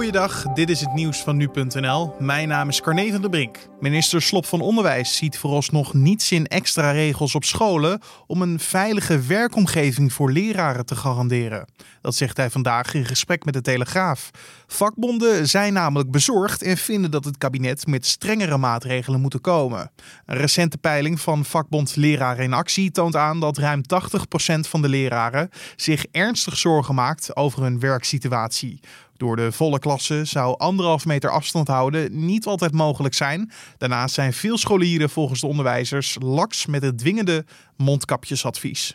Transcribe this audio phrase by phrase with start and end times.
[0.00, 2.14] Goeiedag, dit is het nieuws van nu.nl.
[2.18, 3.58] Mijn naam is Carne van der Brink.
[3.80, 9.20] Minister Slop van Onderwijs ziet vooralsnog niets in extra regels op scholen om een veilige
[9.20, 11.68] werkomgeving voor leraren te garanderen.
[12.00, 14.30] Dat zegt hij vandaag in gesprek met de Telegraaf.
[14.66, 19.90] Vakbonden zijn namelijk bezorgd en vinden dat het kabinet met strengere maatregelen moet komen.
[20.26, 24.88] Een recente peiling van vakbond Leraren in Actie toont aan dat ruim 80% van de
[24.88, 28.80] leraren zich ernstig zorgen maakt over hun werksituatie.
[29.20, 33.50] Door de volle klasse zou anderhalf meter afstand houden niet altijd mogelijk zijn.
[33.78, 37.44] Daarnaast zijn veel scholieren volgens de onderwijzers laks met het dwingende
[37.76, 38.92] mondkapjesadvies.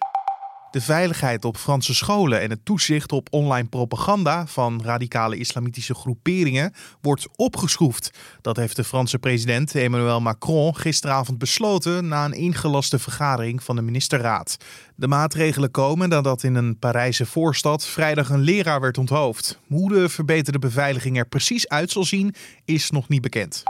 [0.75, 6.73] De veiligheid op Franse scholen en het toezicht op online propaganda van radicale islamitische groeperingen
[7.01, 8.11] wordt opgeschroefd.
[8.41, 13.81] Dat heeft de Franse president Emmanuel Macron gisteravond besloten na een ingelaste vergadering van de
[13.81, 14.57] ministerraad.
[14.95, 19.59] De maatregelen komen nadat in een Parijse voorstad vrijdag een leraar werd onthoofd.
[19.67, 22.35] Hoe de verbeterde beveiliging er precies uit zal zien,
[22.65, 23.63] is nog niet bekend.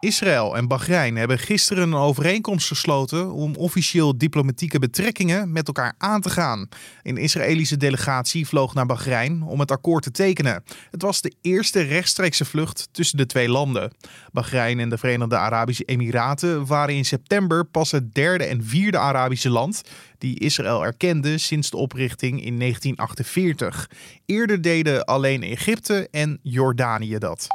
[0.00, 6.20] Israël en Bahrein hebben gisteren een overeenkomst gesloten om officieel diplomatieke betrekkingen met elkaar aan
[6.20, 6.68] te gaan.
[7.02, 10.64] Een Israëlische delegatie vloog naar Bahrein om het akkoord te tekenen.
[10.90, 13.92] Het was de eerste rechtstreekse vlucht tussen de twee landen.
[14.32, 19.50] Bahrein en de Verenigde Arabische Emiraten waren in september pas het derde en vierde Arabische
[19.50, 19.82] land
[20.18, 23.90] die Israël erkende sinds de oprichting in 1948.
[24.26, 27.46] Eerder deden alleen Egypte en Jordanië dat.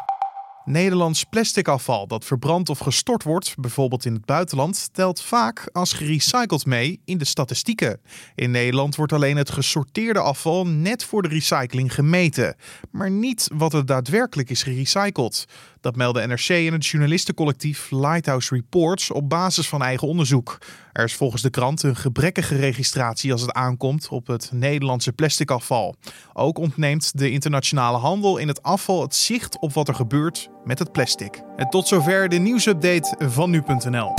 [0.66, 6.66] Nederlands plasticafval dat verbrand of gestort wordt, bijvoorbeeld in het buitenland, telt vaak als gerecycled
[6.66, 8.02] mee in de statistieken.
[8.36, 12.56] In Nederland wordt alleen het gesorteerde afval net voor de recycling gemeten,
[12.92, 15.46] maar niet wat er daadwerkelijk is gerecycled.
[15.84, 20.58] Dat melden NRC en het journalistencollectief Lighthouse Reports op basis van eigen onderzoek.
[20.94, 25.52] Er is volgens de krant een gebrekkige registratie als het aankomt op het Nederlandse plastic
[25.52, 25.96] afval.
[26.34, 30.80] Ook ontneemt de internationale handel in het afval het zicht op wat er gebeurt met
[30.80, 31.42] het plastic.
[31.56, 34.14] En tot zover de nieuwsupdate van nu.nl.